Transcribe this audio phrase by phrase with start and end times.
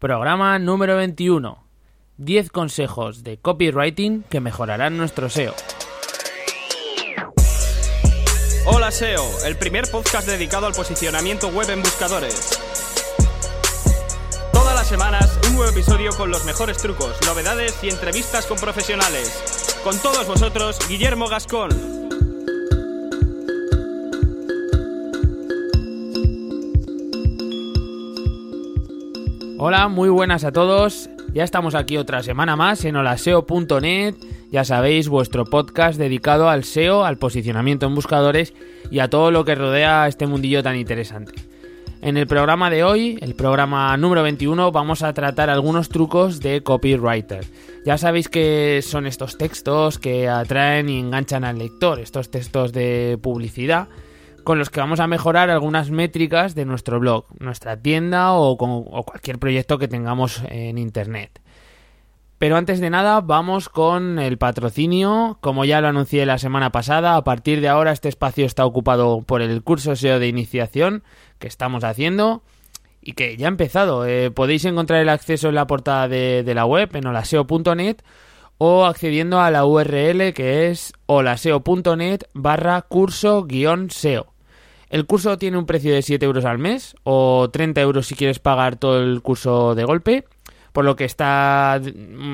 [0.00, 1.62] Programa número 21.
[2.16, 5.54] 10 consejos de copywriting que mejorarán nuestro SEO.
[8.64, 12.58] Hola SEO, el primer podcast dedicado al posicionamiento web en buscadores.
[14.54, 19.76] Todas las semanas un nuevo episodio con los mejores trucos, novedades y entrevistas con profesionales.
[19.84, 21.99] Con todos vosotros, Guillermo Gascón.
[29.62, 31.10] Hola, muy buenas a todos.
[31.34, 34.14] Ya estamos aquí otra semana más en holaseo.net.
[34.50, 38.54] Ya sabéis, vuestro podcast dedicado al SEO, al posicionamiento en buscadores
[38.90, 41.34] y a todo lo que rodea este mundillo tan interesante.
[42.00, 46.62] En el programa de hoy, el programa número 21, vamos a tratar algunos trucos de
[46.62, 47.44] copywriter.
[47.84, 53.18] Ya sabéis que son estos textos que atraen y enganchan al lector, estos textos de
[53.20, 53.88] publicidad
[54.50, 59.38] con los que vamos a mejorar algunas métricas de nuestro blog, nuestra tienda o, cualquier
[59.38, 61.40] proyecto que tengamos en Internet.
[62.36, 65.38] Pero antes de nada, vamos con el patrocinio.
[65.40, 69.22] Como ya lo anuncié la semana pasada, a partir de ahora este espacio está ocupado
[69.22, 71.04] por el curso SEO de iniciación
[71.38, 72.42] que estamos haciendo
[73.00, 74.04] y que ya ha empezado.
[74.04, 77.98] Eh, podéis encontrar el acceso en la portada de, de la web en holaseo.net
[78.58, 84.29] o accediendo a la URL que es holaseo.net barra curso guion SEO.
[84.90, 88.40] El curso tiene un precio de 7 euros al mes o 30 euros si quieres
[88.40, 90.24] pagar todo el curso de golpe,
[90.72, 91.80] por lo que está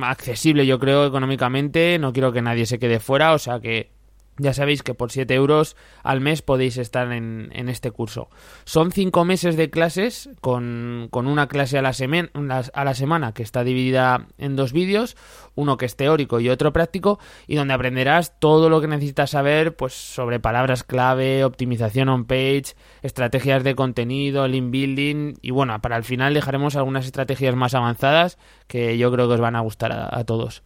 [0.03, 3.91] accesible yo creo económicamente, no quiero que nadie se quede fuera, o sea que
[4.39, 8.29] ya sabéis que por 7 euros al mes podéis estar en, este curso.
[8.65, 13.65] Son 5 meses de clases con, una clase a la, a la, semana que está
[13.65, 15.17] dividida en dos vídeos,
[15.55, 19.77] uno que es teórico y otro práctico, y donde aprenderás todo lo que necesitas saber
[19.77, 26.05] pues, sobre palabras clave, optimización on-page, estrategias de contenido, link building, y bueno, para el
[26.05, 30.25] final dejaremos algunas estrategias más avanzadas que yo creo que os van a gustar a
[30.25, 30.63] todos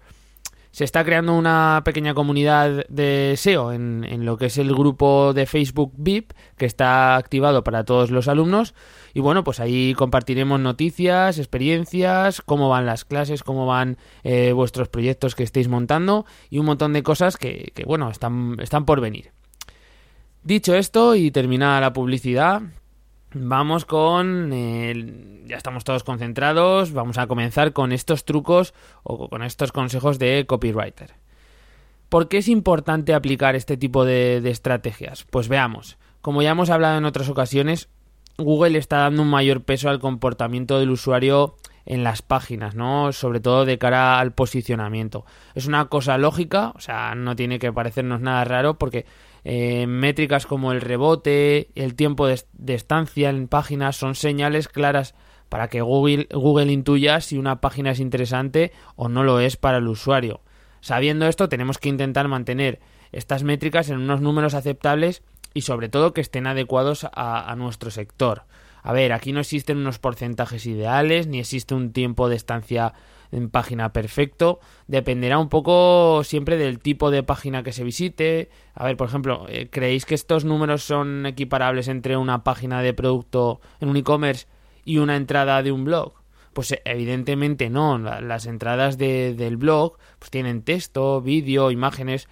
[0.70, 5.46] se está creando una pequeña comunidad de SEO en, lo que es el grupo de
[5.46, 8.74] Facebook VIP que está activado para todos los alumnos
[9.12, 14.88] y bueno pues ahí compartiremos noticias, experiencias, cómo van las clases, cómo van eh, vuestros
[14.88, 19.00] proyectos que estéis montando y un montón de cosas que, que bueno están, están por
[19.00, 19.32] venir.
[20.42, 22.62] Dicho esto y terminada la publicidad,
[23.32, 24.50] Vamos con...
[25.46, 28.74] ya estamos todos concentrados, vamos a comenzar con estos trucos
[29.04, 31.14] o con estos consejos de copywriter.
[32.08, 35.24] ¿Por qué es importante aplicar este tipo de, estrategias?
[35.30, 37.88] Pues veamos, como ya hemos hablado en otras ocasiones,
[38.36, 41.54] Google está dando un mayor peso al comportamiento del usuario
[41.86, 43.12] en las páginas, ¿no?
[43.12, 45.24] Sobre todo de cara al posicionamiento.
[45.54, 49.06] Es una cosa lógica, o sea, no tiene que parecernos nada raro porque
[49.44, 55.14] eh, métricas como el rebote, el tiempo de, estancia en páginas son señales claras
[55.48, 59.78] para que Google, Google intuya si una página es interesante o no lo es para
[59.78, 60.40] el usuario.
[60.80, 62.80] Sabiendo esto, tenemos que intentar mantener
[63.12, 68.44] estas métricas en unos números aceptables y sobre todo que estén adecuados a nuestro sector.
[68.82, 72.94] A ver, aquí no existen unos porcentajes ideales, ni existe un tiempo de estancia
[73.32, 74.60] en página perfecto.
[74.86, 78.50] Dependerá un poco siempre del tipo de página que se visite.
[78.74, 82.94] A ver, por ejemplo, eh, ¿creéis que estos números son equiparables entre una página de
[82.94, 84.46] producto en un e-commerce
[84.84, 86.14] y una entrada de un blog?
[86.52, 87.98] Pues eh, evidentemente no.
[87.98, 92.28] Las entradas del blog pues tienen texto, vídeo, imágenes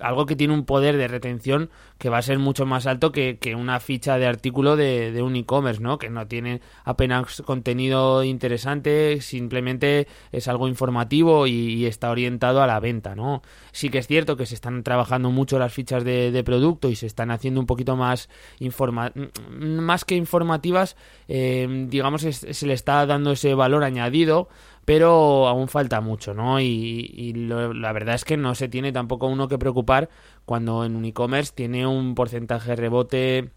[0.00, 3.38] algo que tiene un poder de retención que va a ser mucho más alto que,
[3.56, 5.98] una ficha de artículo de, un e-commerce, ¿no?
[5.98, 12.80] Que no tiene apenas contenido interesante, simplemente es algo informativo y, está orientado a la
[12.80, 13.42] venta, ¿no?
[13.72, 17.06] Sí que es cierto que se están trabajando mucho las fichas de, producto y se
[17.06, 18.28] están haciendo un poquito más
[18.60, 19.12] informa
[19.50, 24.48] más que informativas, eh, digamos, se le está dando ese valor añadido
[24.88, 26.62] pero aún falta mucho, ¿no?
[26.62, 30.08] Y, la verdad es que no se tiene tampoco uno que preocupar
[30.46, 33.50] cuando en un e-commerce tiene un porcentaje rebote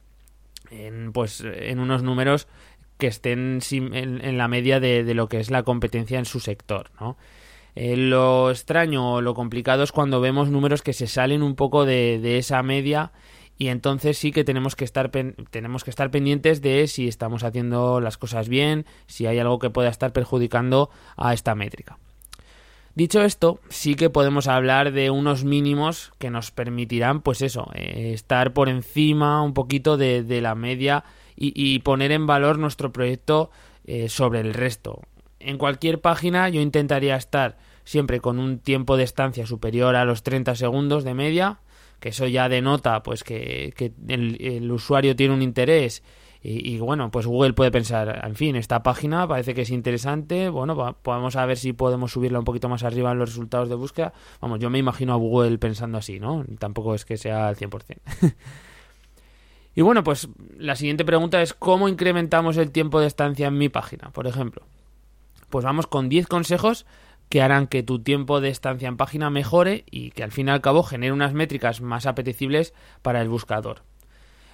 [0.72, 2.50] en, pues, en unos números
[2.98, 7.16] que estén en, la media de, lo que es la competencia en su sector, ¿no?
[7.76, 11.86] Eh, lo extraño o lo complicado es cuando vemos números que se salen un poco
[11.86, 13.14] de esa media
[13.62, 15.12] y entonces sí que tenemos que estar
[15.52, 19.70] tenemos que estar pendientes de si estamos haciendo las cosas bien, si hay algo que
[19.70, 22.00] pueda estar perjudicando a esta métrica.
[22.96, 28.14] Dicho esto, sí que podemos hablar de unos mínimos que nos permitirán, pues eso, eh,
[28.16, 31.04] estar por encima un poquito de, la media
[31.36, 33.52] y, poner en valor nuestro proyecto
[33.86, 35.04] eh, sobre el resto.
[35.40, 40.24] En cualquier página yo intentaría estar siempre con un tiempo de estancia superior a los
[40.24, 41.60] 30 segundos de media,
[42.02, 43.74] que eso ya denota pues que,
[44.08, 46.04] el, usuario tiene un interés
[46.44, 50.98] Y, bueno, pues Google puede pensar, en fin, esta página parece que es interesante, bueno,
[51.04, 54.12] podemos a ver si podemos subirla un poquito más arriba en los resultados de búsqueda.
[54.42, 56.44] Vamos, yo me imagino a Google pensando así, ¿no?
[56.58, 58.00] Tampoco es que sea al 100%.
[59.76, 63.70] y bueno, pues la siguiente pregunta es ¿cómo incrementamos el tiempo de estancia en mi
[63.70, 64.64] página, por ejemplo?
[65.52, 66.88] Pues vamos con 10 consejos
[67.32, 70.52] que harán que tu tiempo de estancia en página mejore y que al fin y
[70.52, 73.84] al cabo genere unas métricas más apetecibles para el buscador.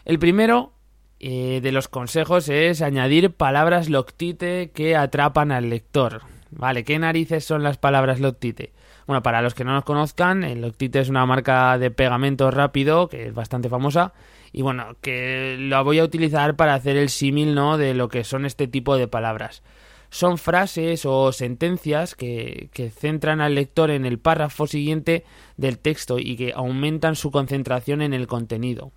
[0.06, 0.72] El primero
[1.20, 6.22] eh, de los consejos es añadir palabras loctite que atrapan al lector.
[6.52, 8.72] Vale, ¿qué narices son las palabras loctite?
[9.08, 13.08] Bueno, para los que no nos conozcan, el Loctite es una marca de pegamento rápido
[13.08, 14.14] que es bastante famosa
[14.52, 17.78] y bueno, que la voy a utilizar para hacer el símil, ¿no?
[17.78, 19.64] De lo que son este tipo de palabras.
[20.10, 25.26] Son frases o sentencias que, que centran al lector en el párrafo siguiente
[25.58, 28.92] del texto y que aumentan su concentración en el contenido.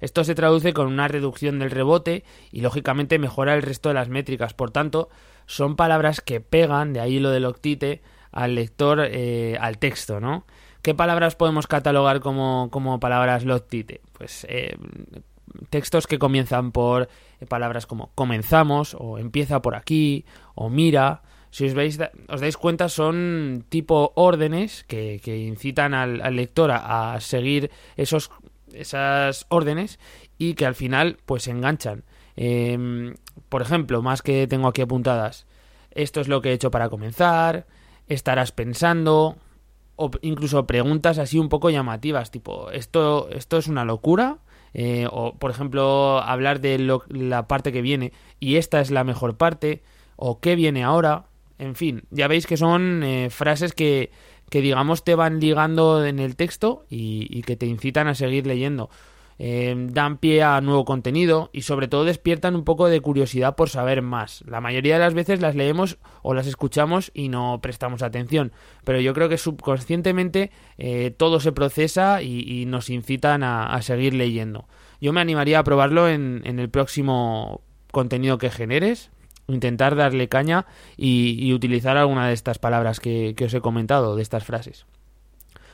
[0.00, 4.08] Esto se traduce con una reducción del rebote y lógicamente mejora el resto de las
[4.08, 4.52] métricas.
[4.52, 5.08] Por tanto,
[5.46, 8.02] son palabras que pegan, de ahí lo del octite,
[8.32, 10.44] al lector, eh, al texto, ¿no?
[10.82, 14.00] ¿Qué palabras podemos catalogar como, como palabras loctite?
[14.12, 14.76] Pues eh,
[15.70, 17.08] textos que comienzan por
[17.48, 20.24] palabras como comenzamos o empieza por aquí
[20.54, 21.22] o mira.
[21.50, 27.12] Si os, veis, os dais cuenta, son tipo órdenes que, incitan al, al lector a,
[27.12, 28.30] a, seguir esos
[28.72, 29.98] esas órdenes
[30.38, 32.04] y que al final pues se enganchan.
[32.36, 33.14] Em,
[33.48, 35.46] por ejemplo, más que tengo aquí apuntadas,
[35.90, 37.66] esto es lo que he hecho para comenzar,
[38.08, 39.36] estarás pensando,
[39.96, 44.38] o incluso preguntas así un poco llamativas, tipo, ¿esto, esto es una locura?
[44.74, 46.78] Eh, o, por ejemplo, hablar de
[47.08, 49.82] la parte que viene y esta es la mejor parte,
[50.16, 51.26] o qué viene ahora,
[51.58, 54.10] en fin, ya veis que son eh, frases que,
[54.52, 58.90] que digamos te van ligando en el texto y, que te incitan a seguir leyendo.
[59.38, 63.68] Eh, dan pie a nuevo contenido y sobre todo despiertan un poco de curiosidad por
[63.68, 64.42] saber más.
[64.46, 68.52] La mayoría de las veces las leemos o las escuchamos y no prestamos atención,
[68.84, 74.66] pero yo creo que subconscientemente eh, todo se procesa y, nos incitan a, seguir leyendo.
[75.00, 79.10] Yo me animaría a probarlo en el próximo contenido que generes,
[79.46, 84.44] intentar darle caña y, utilizar alguna de estas palabras que, os he comentado, de estas
[84.44, 84.86] frases.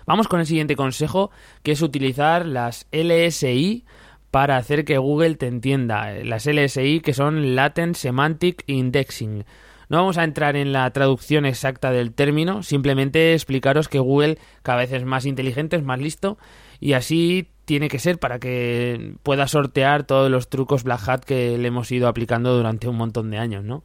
[0.08, 1.31] Vamos con el siguiente consejo,
[1.62, 3.84] que es utilizar las LSI
[4.31, 6.10] para hacer que Google te entienda.
[6.25, 9.44] Las LSI que son Latent Semantic Indexing.
[9.90, 14.78] No vamos a entrar en la traducción exacta del término, simplemente explicaros que Google cada
[14.78, 16.38] vez es más inteligente, es más listo
[16.81, 21.58] y así tiene que ser para que pueda sortear todos los trucos Black Hat que
[21.58, 23.84] le hemos ido aplicando durante un montón de años, ¿no?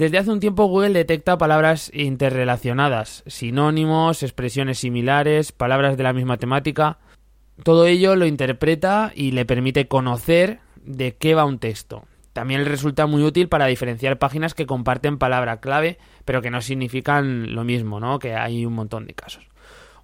[0.00, 6.38] Desde hace un tiempo Google detecta palabras interrelacionadas, sinónimos, expresiones similares, palabras de la misma
[6.38, 6.96] temática.
[7.64, 12.06] Todo ello lo interpreta y le permite conocer de qué va un texto.
[12.32, 16.62] También le resulta muy útil para diferenciar páginas que comparten palabra clave, pero que no
[16.62, 18.18] significan lo mismo, ¿no?
[18.18, 19.50] Que hay un montón de casos.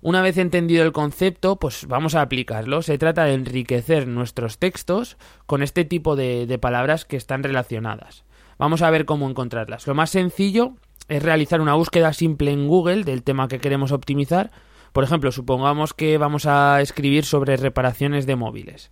[0.03, 2.83] Una vez entendido el concepto, pues vamos a aplicarlo.
[2.83, 5.17] Se trata de enriquecer nuestros textos
[5.47, 8.26] con este tipo de, palabras que están relacionadas.
[8.59, 9.87] Vamos a ver cómo encontrarlas.
[9.87, 10.75] Lo más sencillo
[11.09, 14.51] es realizar una búsqueda simple en Google del tema que queremos optimizar.
[14.93, 18.91] Por ejemplo, supongamos que vamos a escribir sobre reparaciones de móviles.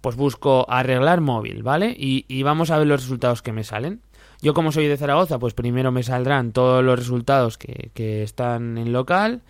[0.00, 1.94] Pues busco arreglar móvil, ¿vale?
[1.96, 4.02] Y, vamos a ver los resultados que me salen.
[4.42, 8.92] Yo como soy de Zaragoza, pues primero me saldrán todos los resultados que, están en
[8.92, 9.42] local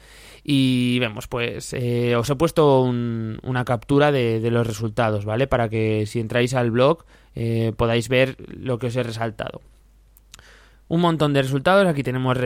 [0.44, 5.48] y vemos, pues eh, os he puesto una captura de, los resultados, ¿vale?
[5.48, 7.04] Para que si entráis al blog
[7.34, 9.60] eh, podáis ver lo que os he resaltado.
[10.86, 12.36] Un montón de resultados, aquí tenemos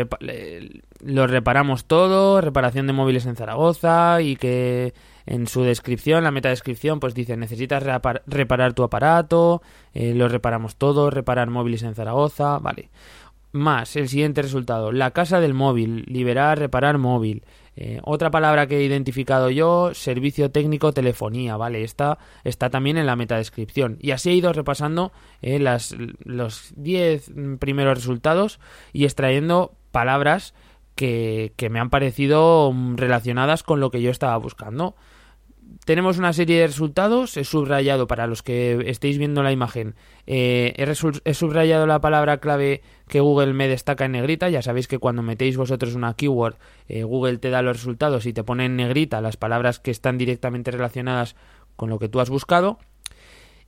[1.00, 4.94] lo reparamos todo, reparación de móviles en Zaragoza y que
[5.26, 7.82] en su descripción, la meta descripción, pues dice necesitas
[8.26, 9.60] reparar tu aparato,
[9.92, 12.90] eh, lo reparamos todo, reparar móviles en Zaragoza, vale.
[13.50, 17.42] Más, el siguiente resultado, la casa del móvil, liberar, reparar móvil,
[17.80, 21.84] eh, otra palabra que he identificado yo, servicio técnico telefonía, ¿vale?
[21.84, 23.98] Esta está también en la metadescripción.
[24.00, 25.94] Y así he ido repasando eh, las,
[26.24, 27.30] los 10
[27.60, 28.58] primeros resultados
[28.92, 30.54] y extrayendo palabras
[30.96, 34.96] que, que me han parecido relacionadas con lo que yo estaba buscando
[35.84, 37.36] tenemos una serie de resultados.
[37.36, 39.94] He subrayado para los que estéis viendo la imagen.
[40.26, 44.48] Eh, he, subrayado la palabra clave que Google me destaca en negrita.
[44.48, 46.56] Ya sabéis que cuando metéis vosotros una keyword,
[46.88, 50.18] eh, Google te da los resultados y te pone en negrita las palabras que están
[50.18, 51.36] directamente relacionadas
[51.76, 52.78] con lo que tú has buscado.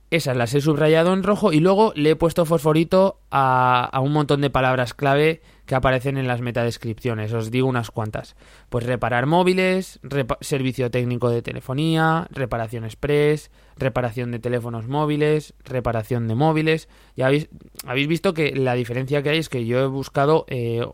[0.09, 4.11] Esas las he subrayado en rojo y luego le he puesto fosforito a, a un
[4.11, 5.41] montón de palabras clave
[5.71, 7.31] que aparecen en las metadescripciones.
[7.31, 8.35] Os digo unas cuantas.
[8.67, 10.01] Pues reparar móviles,
[10.41, 16.89] servicio técnico de telefonía, reparación express, reparación de teléfonos móviles, reparación de móviles.
[17.15, 17.47] Ya habéis,
[17.85, 20.85] habéis visto que la diferencia que hay es que yo he buscado eh,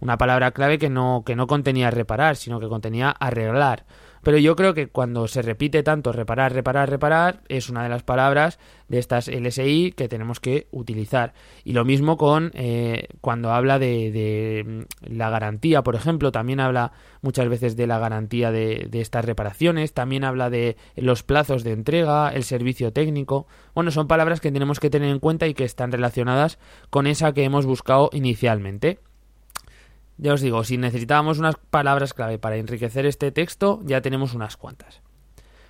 [0.00, 3.84] una palabra clave que no, que no contenía reparar, sino que contenía arreglar.
[4.26, 8.02] Pero yo creo que cuando se repite tanto reparar, reparar, reparar, es una de las
[8.02, 11.32] palabras de estas LSI que tenemos que utilizar.
[11.62, 16.90] Y lo mismo con eh, cuando habla de, mm, la garantía, por ejemplo, también habla
[17.22, 21.70] muchas veces de la garantía de, de estas reparaciones, también habla de los plazos de
[21.70, 23.46] entrega, el servicio técnico.
[23.76, 26.58] Bueno, son palabras que tenemos que tener en cuenta y que están relacionadas
[26.90, 28.98] con esa que hemos buscado inicialmente.
[30.18, 34.56] Ya os digo, si necesitábamos unas palabras clave para enriquecer este texto, ya tenemos unas
[34.56, 35.02] cuantas.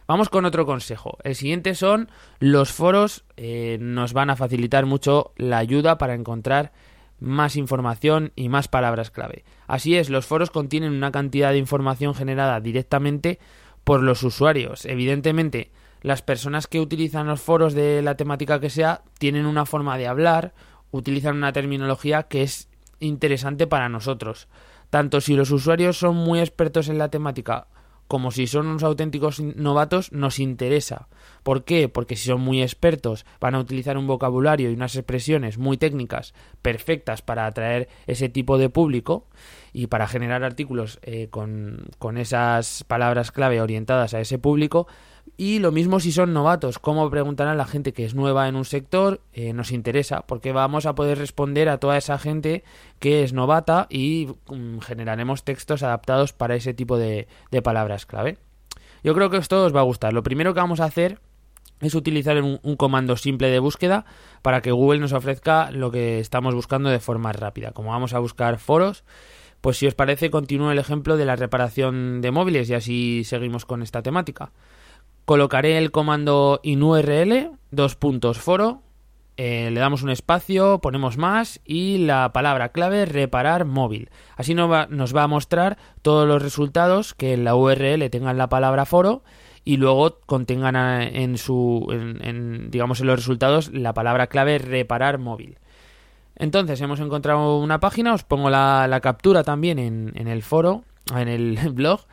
[0.06, 1.18] Vamos con otro consejo.
[1.24, 3.24] El siguiente son los foros.
[3.36, 6.72] Eh, nos van a facilitar mucho la ayuda para encontrar
[7.18, 9.44] más información y más palabras clave.
[9.66, 13.40] Así es, los foros contienen una cantidad de información generada directamente
[13.84, 14.84] por los usuarios.
[14.84, 15.72] Evidentemente,
[16.02, 20.06] las personas que utilizan los foros de la temática que sea tienen una forma de
[20.06, 20.54] hablar,
[20.90, 22.68] utilizan una terminología que es
[23.00, 24.48] interesante para nosotros.
[24.90, 27.66] Tanto si los usuarios son muy expertos en la temática
[28.08, 31.08] como si son unos auténticos novatos, nos interesa.
[31.42, 31.88] ¿Por qué?
[31.88, 36.34] Porque si son muy expertos, van a utilizar un vocabulario y unas expresiones muy técnicas,
[36.62, 39.26] perfectas para atraer ese tipo de público
[39.72, 44.86] y para generar artículos eh, con, con esas palabras clave orientadas a ese público,
[45.36, 48.56] y lo mismo si son novatos, cómo preguntar a la gente que es nueva en
[48.56, 52.64] un sector, eh, nos interesa, porque vamos a poder responder a toda esa gente
[52.98, 57.28] que es novata y mm, generaremos textos adaptados para ese tipo de,
[57.62, 58.38] palabras clave.
[59.02, 60.12] Yo creo que esto os va a gustar.
[60.12, 61.20] Lo primero que vamos a hacer
[61.80, 64.06] es utilizar un, un, comando simple de búsqueda
[64.42, 67.72] para que Google nos ofrezca lo que estamos buscando de forma rápida.
[67.72, 69.04] Como vamos a buscar foros,
[69.60, 73.66] pues si os parece, continúo el ejemplo de la reparación de móviles y así seguimos
[73.66, 74.52] con esta temática.
[75.26, 78.82] Colocaré el comando inurl, dos puntos foro,
[79.36, 84.08] eh, le damos un espacio, ponemos más y la palabra clave reparar móvil.
[84.36, 88.38] Así nos va, nos va a mostrar todos los resultados que en la URL tengan
[88.38, 89.24] la palabra foro
[89.64, 95.58] y luego contengan en su en, digamos en los resultados la palabra clave reparar móvil.
[96.36, 100.84] Entonces hemos encontrado una página, os pongo la, la captura también en, en el foro,
[101.14, 102.06] en el blog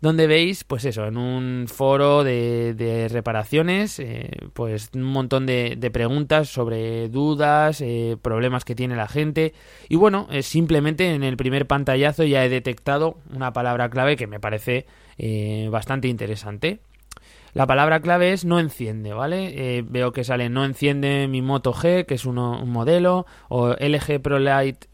[0.00, 6.48] donde veis, pues eso, en un foro de, reparaciones, eh, pues un montón de, preguntas
[6.48, 9.54] sobre dudas, eh, problemas que tiene la gente.
[9.88, 14.40] Y bueno, simplemente en el primer pantallazo ya he detectado una palabra clave que me
[14.40, 14.86] parece
[15.18, 16.80] eh, bastante interesante.
[17.54, 19.78] La palabra clave es no enciende, ¿vale?
[19.78, 24.20] Eh, veo que sale no enciende mi Moto G, que es un modelo, o LG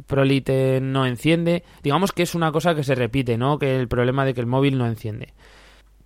[0.07, 1.65] ProLite, no enciende.
[1.83, 3.59] Digamos que es una cosa que se repite, ¿no?
[3.59, 5.35] Que el problema de que el móvil no enciende.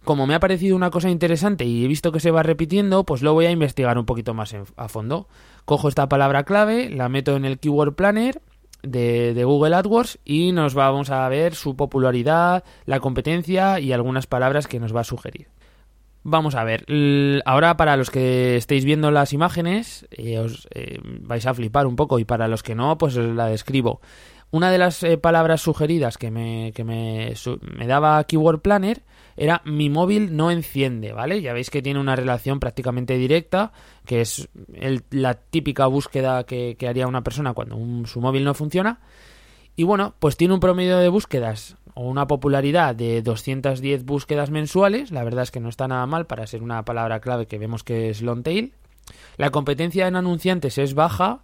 [0.05, 3.21] Como me ha parecido una cosa interesante y he visto que se va repitiendo, pues
[3.21, 5.28] lo voy a investigar un poquito más a fondo.
[5.64, 8.40] Cojo esta palabra clave, la meto en el Keyword Planner
[8.83, 14.67] de, Google AdWords y nos vamos a ver su popularidad, la competencia y algunas palabras
[14.67, 15.49] que nos va a sugerir.
[16.25, 16.84] Vamos a ver,
[17.44, 21.96] ahora para los que estéis viendo las imágenes, eh, os eh, vais a flipar un
[21.96, 24.00] poco y para los que no, pues os la describo.
[24.50, 27.34] Una de las eh, palabras sugeridas que me, que me,
[27.76, 29.02] me, daba Keyword Planner
[29.37, 31.42] era mi móvil no enciende, ¿vale?
[31.42, 33.72] Ya veis que tiene una relación prácticamente directa,
[34.06, 34.48] que es
[35.10, 39.00] la típica búsqueda que, haría una persona cuando su móvil no funciona.
[39.76, 45.11] Y bueno, pues tiene un promedio de búsquedas o una popularidad de 210 búsquedas mensuales,
[45.11, 47.83] la verdad es que no está nada mal para ser una palabra clave que vemos
[47.83, 48.73] que es long tail.
[49.37, 51.40] La competencia en anunciantes es baja,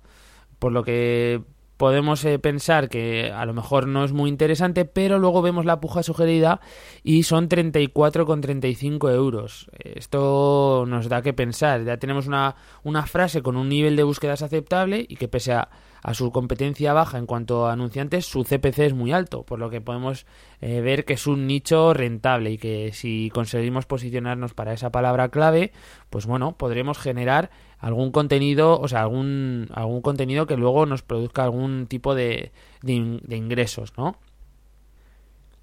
[0.60, 1.42] por lo que
[1.76, 5.80] podemos eh, pensar que a lo mejor no es muy interesante, pero luego vemos la
[5.80, 6.60] puja sugerida
[7.02, 9.68] y son 34,35 euros.
[9.76, 11.82] Esto nos da que pensar.
[11.82, 15.68] Ya tenemos una, una frase con un nivel de búsquedas aceptable y que pese a
[16.04, 19.70] a su competencia baja en cuanto a anunciantes, su CPC es muy alto, por lo
[19.70, 20.26] que podemos
[20.60, 25.30] eh, ver que es un nicho rentable y que si conseguimos posicionarnos para esa palabra
[25.30, 25.72] clave,
[26.10, 31.42] pues bueno, podremos generar algún contenido, o sea, algún, algún contenido que luego nos produzca
[31.42, 34.18] algún tipo de, de ingresos, ¿no?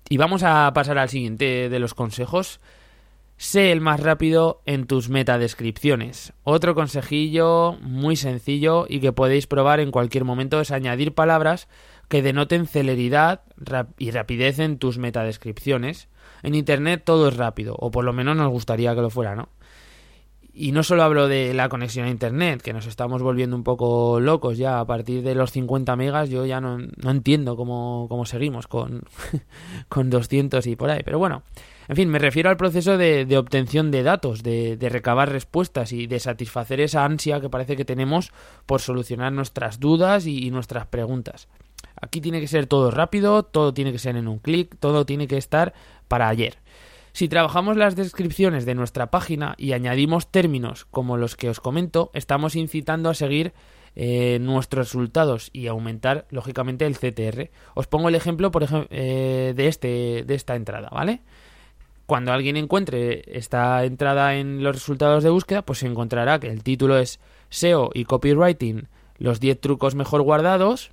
[0.10, 2.60] Y vamos a pasar al siguiente de los consejos
[3.41, 6.31] Sé el más rápido en tus metadescripciones.
[6.43, 11.67] Otro consejillo muy sencillo y que podéis probar en cualquier momento es añadir palabras
[12.07, 13.41] que denoten celeridad
[13.98, 16.07] y rapidez en tus metadescripciones.
[16.43, 19.50] En Internet todo es rápido, o por lo menos nos gustaría que lo fuera, ¿no?
[20.53, 24.19] Y no solo hablo de la conexión a internet, que nos estamos volviendo un poco
[24.19, 26.77] locos ya a partir de los 50 megas, yo ya no,
[27.10, 29.03] entiendo cómo, cómo seguimos con,
[29.89, 31.01] con 200 y por ahí.
[31.05, 31.43] Pero bueno,
[31.91, 36.21] en fin, me refiero al proceso de, obtención de datos, de, recabar respuestas y de
[36.21, 38.31] satisfacer esa ansia que parece que tenemos
[38.65, 41.50] por solucionar nuestras dudas y, y nuestras preguntas.
[42.01, 45.27] Aquí tiene que ser todo rápido, todo tiene que ser en un clic, todo tiene
[45.27, 45.74] que estar
[46.07, 46.60] para ayer.
[47.12, 52.10] Si trabajamos las descripciones de nuestra página y añadimos términos como los que os comento,
[52.13, 53.51] estamos incitando a seguir
[53.98, 57.51] eh, nuestros resultados y aumentar lógicamente el CTR.
[57.74, 61.19] Os pongo el ejemplo, por ejemplo, eh, de este de esta entrada, ¿vale?
[62.11, 66.61] Cuando alguien encuentre esta entrada en los resultados de búsqueda, pues se encontrará que el
[66.61, 70.91] título es SEO y copywriting, los 10 trucos mejor guardados.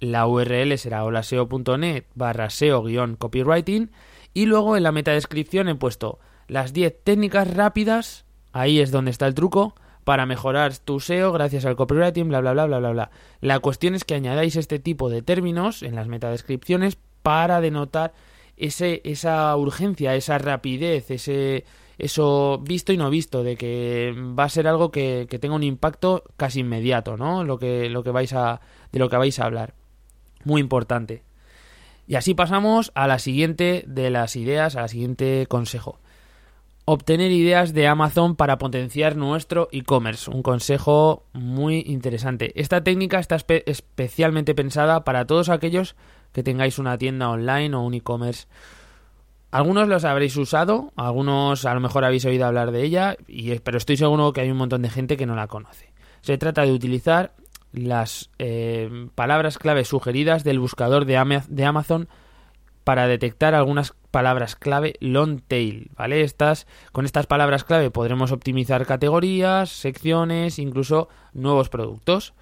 [0.00, 3.92] La URL será holaseo.net barra SEO-copywriting
[4.34, 6.18] y luego en la metadescripción he puesto
[6.48, 11.66] las 10 técnicas rápidas, ahí es donde está el truco, para mejorar tu SEO gracias
[11.66, 13.10] al copywriting, bla, bla, bla, bla, bla, bla.
[13.40, 18.12] La cuestión es que añadáis este tipo de términos en las metadescripciones para denotar
[18.62, 21.64] ese, esa urgencia, esa rapidez, ese
[21.98, 25.62] eso visto y no visto, de que va a ser algo que, que tenga un
[25.62, 27.44] impacto casi inmediato, ¿no?
[27.44, 29.74] Lo que, lo que vais a, de lo que vais a hablar.
[30.44, 31.22] Muy importante.
[32.06, 36.00] Y así pasamos a la siguiente de las ideas, a la siguiente consejo.
[36.84, 40.28] Obtener ideas de Amazon para potenciar nuestro e-commerce.
[40.28, 42.52] Un consejo muy interesante.
[42.60, 45.94] Esta técnica está espe especialmente pensada para todos aquellos
[46.32, 48.46] que tengáis una tienda online o un e-commerce.
[49.50, 53.16] Algunos los habréis usado, algunos a lo mejor habéis oído hablar de ella,
[53.62, 55.92] pero estoy seguro que hay un montón de gente que no la conoce.
[56.22, 57.34] Se trata de utilizar
[57.72, 62.08] las eh, palabras clave sugeridas del buscador de, de, Amazon
[62.84, 66.22] para detectar algunas palabras clave long tail, ¿vale?
[66.22, 72.34] Estas, con estas palabras clave podremos optimizar categorías, secciones, incluso nuevos productos.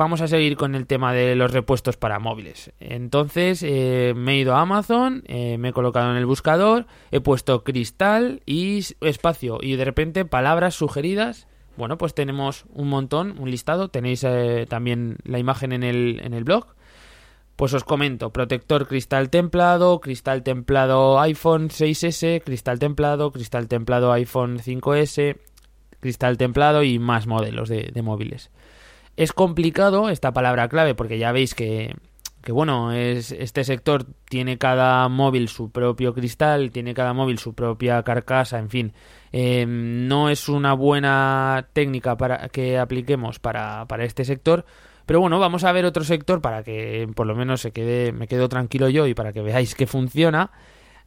[0.00, 2.72] Vamos a seguir con el tema de los repuestos para móviles.
[2.80, 7.20] Entonces eh, me he ido a Amazon, eh, me he colocado en el buscador, he
[7.20, 13.50] puesto cristal y espacio y de repente palabras sugeridas bueno, pues tenemos un montón, un
[13.50, 13.88] listado.
[13.88, 16.68] Tenéis eh, también la imagen en el, en el blog.
[17.56, 24.60] Pues os comento, protector cristal templado, cristal templado iPhone 6S, cristal templado, cristal templado iPhone
[24.60, 25.36] 5S,
[26.00, 28.50] cristal templado y más modelos de, de móviles.
[29.16, 31.94] Es complicado esta palabra clave porque ya veis que,
[32.48, 38.02] bueno, es, este sector tiene cada móvil su propio cristal, tiene cada móvil su propia
[38.02, 38.92] carcasa, en fin.
[39.32, 44.64] Eh, no es una buena técnica para que apliquemos para, para este sector.
[45.06, 48.28] Pero bueno, vamos a ver otro sector para que por lo menos se quede, me
[48.28, 50.52] quedo tranquilo yo y para que veáis que funciona.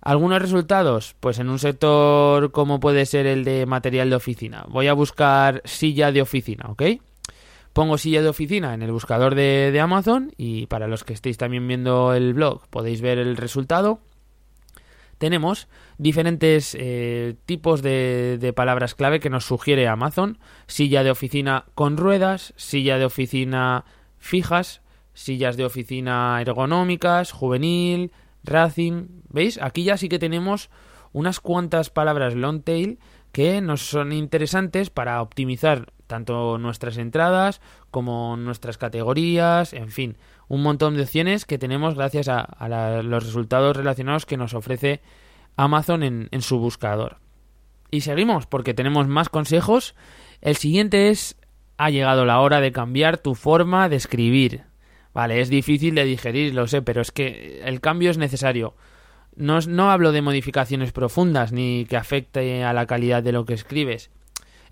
[0.01, 4.65] Algunos resultados, pues en un sector como puede ser el de material de oficina.
[4.67, 6.83] Voy a buscar silla de oficina, ¿ok?
[7.73, 11.67] Pongo silla de oficina en el buscador de, Amazon y para los que estéis también
[11.67, 13.99] viendo el blog podéis ver el resultado.
[15.17, 20.38] Tenemos diferentes eh, tipos de, de, palabras clave que nos sugiere Amazon.
[20.67, 23.86] Silla de oficina con ruedas, silla de oficina
[24.19, 24.81] fijas,
[25.13, 28.12] sillas de oficina ergonómicas, juvenil,
[28.43, 29.07] racing.
[29.29, 29.59] ¿Veis?
[29.62, 30.69] Aquí ya sí que tenemos
[31.12, 32.99] unas cuantas palabras long tail
[33.31, 40.15] que nos son interesantes para optimizar tanto nuestras entradas como nuestras categorías, en fin,
[40.47, 45.02] un montón de opciones que tenemos gracias a, los resultados relacionados que nos ofrece
[45.56, 47.17] Amazon en, en su buscador.
[47.89, 49.95] Y seguimos porque tenemos más consejos.
[50.41, 51.36] El siguiente es
[51.78, 54.65] ha llegado la hora de cambiar tu forma de escribir.
[55.15, 58.76] Vale, es difícil de digerir, lo sé, pero es que el cambio es necesario.
[59.36, 63.56] No, no hablo de modificaciones profundas ni que afecte a la calidad de lo que
[63.56, 64.12] escribes.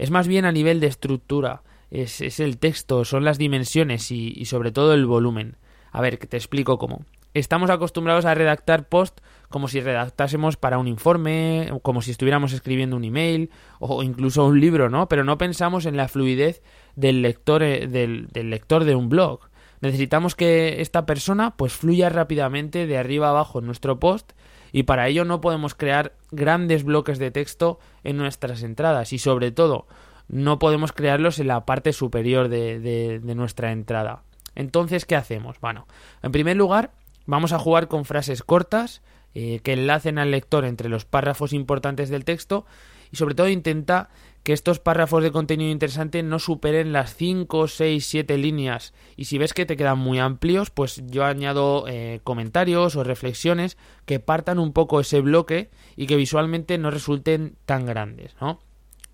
[0.02, 1.62] Es más bien a nivel de estructura.
[1.92, 5.58] Es, es el texto, son las dimensiones y, sobre todo el volumen.
[5.92, 7.06] A ver, te explico cómo.
[7.36, 12.96] Estamos acostumbrados a redactar post como si redactásemos para un informe, como si estuviéramos escribiendo
[12.96, 15.08] un email o incluso un libro, ¿no?
[15.08, 16.64] Pero no pensamos en la fluidez
[16.96, 19.52] del lector, eh, del, del lector de un blog.
[19.82, 24.32] Necesitamos que esta persona pues fluya rápidamente de arriba abajo en nuestro post
[24.72, 29.52] y para ello no podemos crear grandes bloques de texto en nuestras entradas y sobre
[29.52, 29.88] todo
[30.28, 34.24] no podemos crearlos en la parte superior de, nuestra entrada.
[34.56, 35.60] Entonces, ¿qué hacemos?
[35.60, 35.88] Bueno,
[36.24, 36.92] en primer lugar,
[37.26, 39.02] vamos a jugar con frases cortas
[39.34, 42.66] eh, que enlacen al lector entre los párrafos importantes del texto
[43.12, 44.10] y sobre todo intenta
[44.44, 49.38] que estos párrafos de contenido interesante no superen las 5, 6, 7 líneas y si
[49.38, 54.60] ves que te quedan muy amplios pues yo añado eh, comentarios o reflexiones que partan
[54.60, 58.36] un poco ese bloque y que visualmente no resulten tan grandes.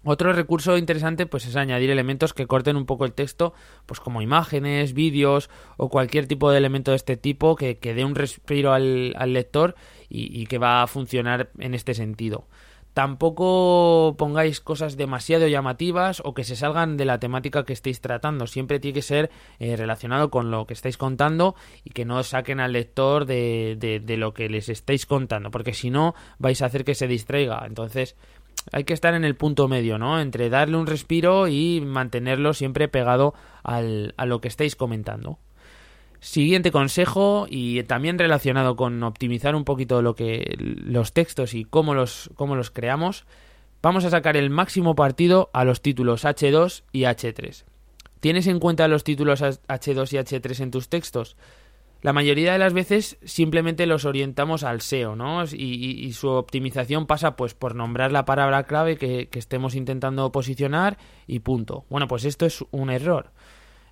[0.10, 3.54] Otro recurso interesante pues es añadir elementos que corten un poco el texto,
[3.86, 8.06] pues como imágenes, vídeos o cualquier tipo de elemento de este tipo que, que dé
[8.06, 9.76] un respiro al, lector
[10.08, 12.48] y, que va a funcionar en este sentido.
[12.98, 18.48] Tampoco pongáis cosas demasiado llamativas o que se salgan de la temática que estéis tratando.
[18.48, 19.30] Siempre tiene que ser
[19.60, 24.00] eh, relacionado con lo que estáis contando y que no saquen al lector de, de,
[24.00, 27.68] de lo que les estáis contando, porque si no vais a hacer que se distraiga.
[27.68, 28.16] Entonces,
[28.72, 30.20] hay que estar en el punto medio, ¿no?
[30.20, 35.38] Entre darle un respiro y mantenerlo siempre pegado al, a lo que estáis comentando.
[36.20, 41.94] Siguiente consejo y también relacionado con optimizar un poquito lo que los textos y cómo
[41.94, 43.26] los, cómo los creamos,
[43.82, 47.64] vamos a sacar el máximo partido a los títulos H2 y H3.
[48.20, 51.38] ¿Tienes en cuenta los títulos H2 y H3 en tus textos?
[52.02, 55.44] la mayoría de las veces simplemente los orientamos al SEO, ¿no?
[55.46, 61.40] Y, su optimización pasa pues por nombrar la palabra clave que, estemos intentando posicionar y
[61.40, 61.86] punto.
[61.90, 63.32] Bueno, pues esto es un error.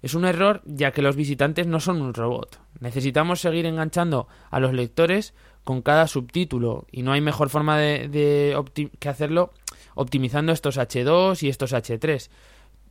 [0.06, 2.60] Es un error ya que los visitantes no son un robot.
[2.80, 8.56] Necesitamos seguir enganchando a los lectores con cada subtítulo y no hay mejor forma de,
[9.00, 9.52] que hacerlo
[9.96, 12.30] optimizando estos H2 y estos H3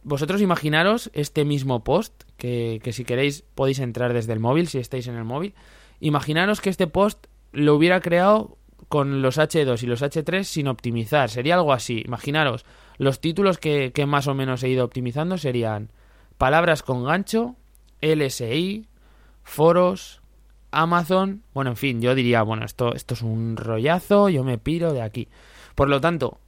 [0.02, 5.06] vosotros imaginaros este mismo post, que, si queréis podéis entrar desde el móvil, si estáis
[5.06, 5.54] en el móvil.
[6.00, 11.30] Imaginaros que este post lo hubiera creado con los H2 y los H3 sin optimizar.
[11.30, 12.02] Sería algo así.
[12.04, 12.66] Imaginaros,
[12.98, 15.92] los títulos que, que más o menos he ido optimizando serían
[16.38, 17.56] palabras con gancho,
[18.00, 18.86] LSI,
[19.42, 20.22] foros,
[20.70, 21.42] Amazon.
[21.54, 25.02] Bueno, en fin, yo diría, bueno, esto, esto es un rollazo, yo me piro de
[25.02, 25.28] aquí.
[25.74, 26.38] Por lo tanto,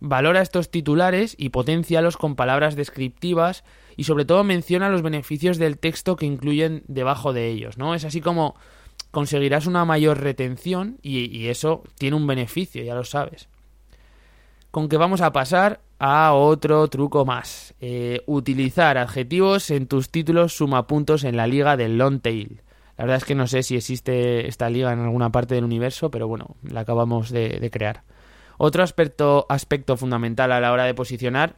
[0.00, 3.64] valora estos titulares y potencialos con palabras descriptivas
[3.96, 7.94] y sobre todo menciona los beneficios del texto que incluyen debajo de ellos, ¿no?
[7.94, 8.56] Es así como
[9.12, 13.48] conseguirás una mayor retención y, eso tiene un beneficio, ya lo sabes.
[14.72, 17.74] Con que vamos a pasar a otro truco más.
[17.78, 22.62] Eh, utilizar adjetivos en tus títulos suma puntos en la liga del long tail.
[22.96, 26.10] La verdad es que no sé si existe esta liga en alguna parte del universo,
[26.10, 28.02] pero bueno, la acabamos de crear.
[28.56, 31.56] Otro aspecto, aspecto fundamental a la hora de posicionar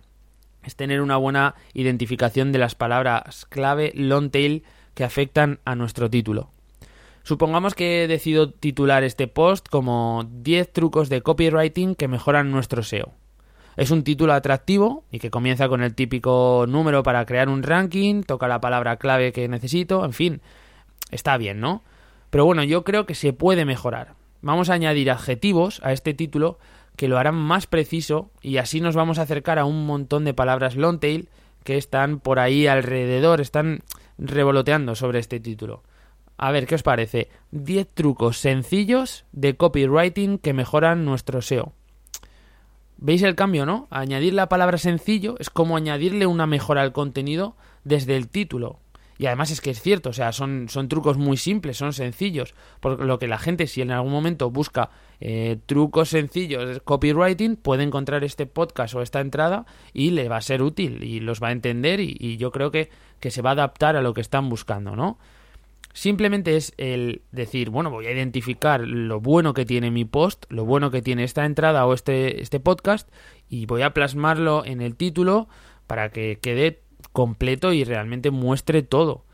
[0.65, 6.11] es tener una buena identificación de las palabras clave long tail que afectan a nuestro
[6.11, 6.54] título.
[7.25, 13.13] Supongamos que decido titular este post como 10 trucos de copywriting que mejoran nuestro SEO.
[13.77, 18.25] Es un título atractivo y que comienza con el típico número para crear un ranking,
[18.25, 20.43] toca la palabra clave que necesito, en fin,
[21.11, 21.83] está bien, ¿no?
[22.29, 24.13] Pero bueno, yo creo que se puede mejorar.
[24.43, 26.59] Vamos a añadir adjetivos a este título
[26.95, 30.35] que lo harán más preciso y así nos vamos a acercar a un montón de
[30.35, 31.31] palabras long tail
[31.65, 33.81] que están por ahí alrededor, están
[34.19, 35.83] revoloteando sobre este título.
[36.37, 37.29] A ver, ¿qué os parece?
[37.53, 41.73] 10 trucos sencillos de copywriting que mejoran nuestro SEO.
[42.97, 43.87] ¿Veis el cambio, no?
[43.91, 48.79] Añadir la palabra sencillo es como añadirle una mejora al contenido desde el título.
[49.17, 52.55] Y además es que es cierto, o sea, son, son trucos muy simples, son sencillos.
[52.81, 57.57] Por lo que la gente, si en algún momento busca eh, trucos sencillos de copywriting,
[57.57, 61.41] puede encontrar este podcast o esta entrada y le va a ser útil y los
[61.41, 64.21] va a entender y, yo creo que, que se va a adaptar a lo que
[64.21, 65.19] están buscando, ¿no?
[65.95, 70.65] Simplemente es el decir, bueno, voy a identificar lo bueno que tiene mi post, lo
[70.65, 73.09] bueno que tiene esta entrada o este, este podcast
[73.49, 75.49] y voy a plasmarlo en el título
[75.87, 79.25] para que quede completo y realmente muestre todo.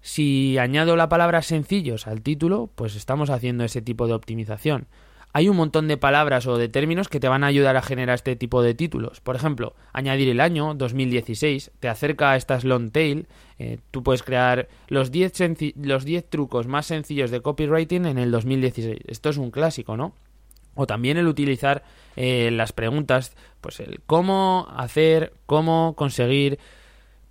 [0.00, 4.86] Si añado la palabra sencillos al título, pues estamos haciendo ese tipo de optimización.
[5.32, 8.16] Hay un montón de palabras o de términos que te van a ayudar a generar
[8.16, 9.20] este tipo de títulos.
[9.20, 13.28] Por ejemplo, añadir el año 2016 te acerca a estas long tail.
[13.58, 18.32] Eh, tú puedes crear los 10 los 10 trucos más sencillos de copywriting en el
[18.32, 18.98] 2016.
[19.06, 20.14] Esto es un clásico, ¿no?
[20.74, 21.84] O también el utilizar
[22.16, 26.58] eh, las preguntas, pues el cómo hacer, cómo conseguir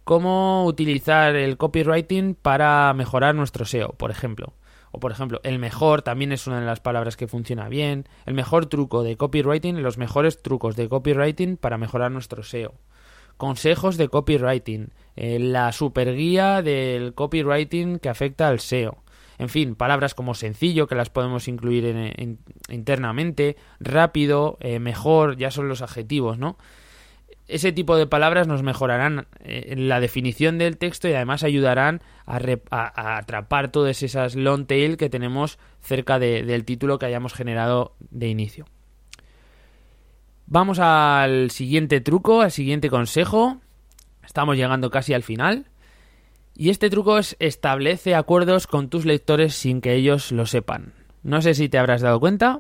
[0.09, 4.53] cómo utilizar el copywriting para mejorar nuestro SEO, por ejemplo.
[4.91, 8.07] O por ejemplo, el mejor también es una de las palabras que funciona bien.
[8.25, 12.73] El mejor truco de copywriting, los mejores trucos de copywriting para mejorar nuestro SEO.
[13.37, 19.03] Consejos de copywriting, eh, la super guía del copywriting que afecta al SEO.
[19.37, 22.13] En fin, palabras como sencillo, que las podemos incluir
[22.67, 26.57] internamente, rápido, eh, mejor, ya son los adjetivos, ¿no?
[27.49, 33.17] Ese tipo de palabras nos mejorarán eh, la definición del texto y además ayudarán a,
[33.17, 38.65] atrapar todas esas long tail que tenemos cerca del título que hayamos generado de inicio.
[40.45, 43.57] Vamos al siguiente truco, al siguiente consejo.
[44.23, 45.65] Estamos llegando casi al final.
[46.55, 50.93] Y este truco es establece acuerdos con tus lectores sin que ellos lo sepan.
[51.23, 52.59] No sé si te habrás dado cuenta,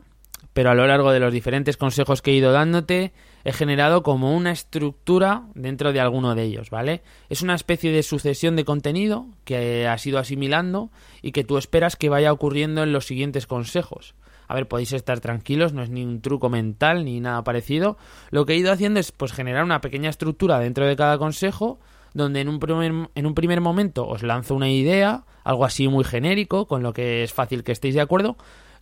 [0.53, 4.35] pero a lo largo de los diferentes consejos que he ido dándote, he generado como
[4.35, 7.01] una estructura dentro de alguno de ellos, ¿vale?
[7.29, 11.95] Es una especie de sucesión de contenido que has ido asimilando y que tú esperas
[11.95, 14.15] que vaya ocurriendo en los siguientes consejos.
[14.47, 17.97] A ver, podéis estar tranquilos, no es ni un truco mental ni nada parecido.
[18.31, 21.79] Lo que he ido haciendo es pues generar una pequeña estructura dentro de cada consejo
[22.13, 26.03] donde en un, primer, en un primer momento os lanzo una idea, algo así muy
[26.03, 28.37] genérico, con lo que es fácil que estéis de acuerdo.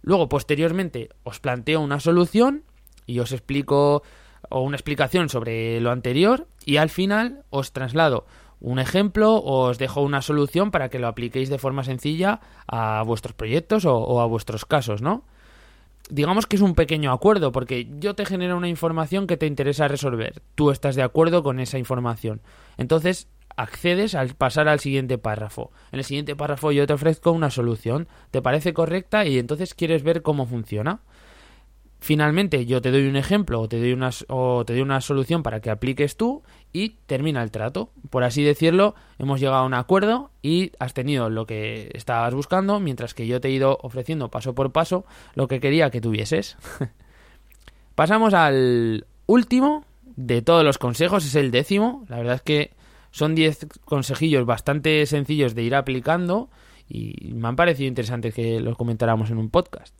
[0.08, 2.64] Luego, posteriormente, os planteo una solución
[3.06, 4.04] y os explico
[4.48, 8.26] o una explicación sobre lo anterior y al final os traslado
[8.62, 13.04] un ejemplo o os dejo una solución para que lo apliquéis de forma sencilla a
[13.04, 15.26] vuestros proyectos o, o a vuestros casos, ¿no?
[16.10, 19.90] digamos que es un pequeño acuerdo, porque yo te genero una información que te interesa
[19.90, 20.42] resolver.
[20.56, 22.40] Tú estás de acuerdo con esa información.
[22.78, 25.72] Entonces, accedes al pasar al siguiente párrafo.
[25.92, 28.08] En el siguiente párrafo yo te ofrezco una solución.
[28.32, 29.26] ¿Te parece correcta?
[29.26, 31.02] Y entonces quieres ver cómo funciona.
[32.00, 35.42] Finalmente, yo te doy un ejemplo o te doy una, o te doy una solución
[35.42, 37.90] para que apliques tú y termina el trato.
[38.12, 42.80] Por así decirlo, hemos llegado a un acuerdo y has tenido lo que estabas buscando,
[42.80, 46.56] mientras que yo te he ido ofreciendo paso por paso lo que quería que tuvieses.
[47.96, 49.84] Pasamos al último
[50.16, 52.06] de todos los consejos, es el décimo.
[52.10, 52.77] La verdad es que
[53.12, 56.50] son 10 consejillos bastante sencillos de ir aplicando
[56.90, 59.96] y me han parecido interesantes que los comentáramos en un podcast.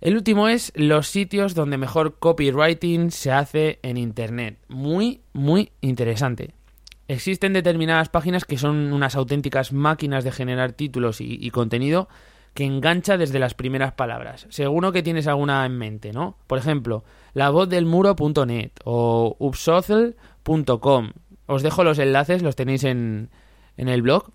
[0.00, 4.58] El último es los sitios donde mejor copywriting se hace en Internet.
[4.68, 6.54] Muy, muy interesante.
[7.06, 12.08] Existen determinadas páginas que son unas auténticas máquinas de generar títulos y, contenido
[12.54, 14.46] que engancha desde las primeras palabras.
[14.48, 16.36] Seguro que tienes alguna en mente, ¿no?
[16.46, 21.10] Por ejemplo, lavozdelmuro.net o upsocial.com.
[21.50, 23.28] Os dejo los enlaces, los tenéis en,
[23.76, 24.30] en el blog.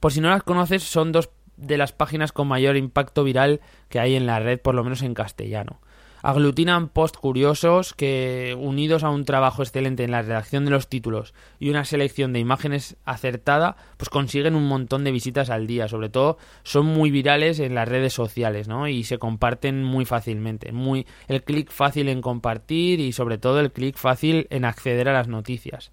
[0.00, 4.00] Por si no las conoces, son dos de las páginas con mayor impacto viral que
[4.00, 5.78] hay en la red, por lo menos en castellano.
[6.22, 11.32] Aglutinan post curiosos que, unidos a un trabajo excelente en la redacción de los títulos
[11.60, 15.86] y una selección de imágenes acertada, pues consiguen un montón de visitas al día.
[15.86, 18.88] Sobre todo, son muy virales en las redes sociales, ¿no?
[18.88, 20.72] Y se comparten muy fácilmente.
[20.72, 25.12] Muy, el clic fácil en compartir y, sobre todo, el clic fácil en acceder a
[25.12, 25.92] las noticias.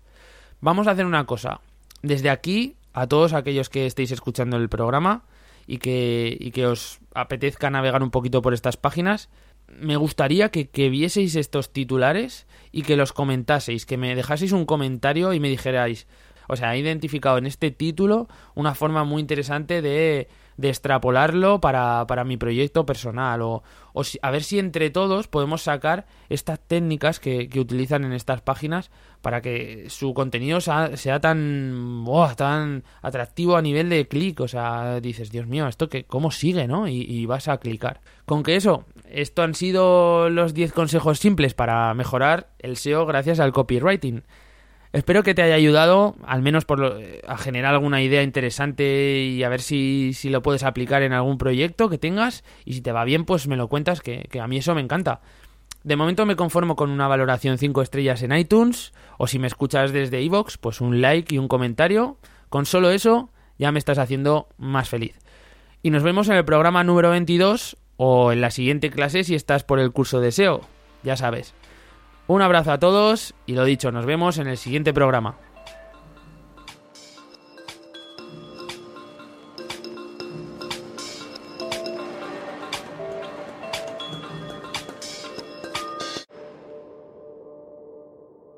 [0.63, 1.59] Vamos a hacer una cosa.
[2.03, 5.25] Desde aquí, a todos aquellos que estéis escuchando el programa,
[5.67, 9.27] y que, y que os apetezca navegar un poquito por estas páginas,
[9.67, 14.65] me gustaría que, que, vieseis estos titulares y que los comentaseis, que me dejaseis un
[14.65, 16.07] comentario y me dijerais,
[16.47, 22.05] o sea, he identificado en este título una forma muy interesante de, de extrapolarlo para,
[22.07, 23.63] para, mi proyecto personal o,
[23.93, 28.41] o a ver si entre todos podemos sacar estas técnicas que, que utilizan en estas
[28.41, 34.39] páginas para que su contenido sea, tan tan atractivo a nivel de clic.
[34.41, 38.01] O sea dices Dios mío esto que cómo sigue no y, y vas a clicar
[38.25, 43.39] con que eso esto han sido los 10 consejos simples para mejorar el SEO gracias
[43.39, 44.23] al copywriting
[44.93, 49.49] Espero que te haya ayudado, al menos por a generar alguna idea interesante y a
[49.49, 52.43] ver si, si, lo puedes aplicar en algún proyecto que tengas.
[52.63, 54.81] Y si te va bien, pues me lo cuentas, que, que a mí eso me
[54.81, 55.21] encanta.
[55.83, 59.91] De momento me conformo con una valoración 5 estrellas en iTunes, o si me escuchas
[59.91, 62.17] desde iVoox, pues un like y un comentario.
[62.49, 65.19] Con solo eso ya me estás haciendo más feliz.
[65.81, 69.63] Y nos vemos en el programa número 22 o en la siguiente clase si estás
[69.63, 70.61] por el curso de SEO.
[71.01, 71.55] Ya sabes.
[72.25, 75.35] Un abrazo a todos y lo dicho, nos vemos en el siguiente programa.